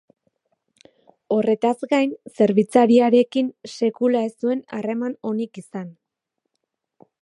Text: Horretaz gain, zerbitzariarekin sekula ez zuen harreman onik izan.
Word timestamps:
Horretaz 1.35 1.73
gain, 1.91 2.15
zerbitzariarekin 2.39 3.53
sekula 3.75 4.27
ez 4.31 4.35
zuen 4.35 4.67
harreman 4.79 5.19
onik 5.35 5.67
izan. 5.67 5.91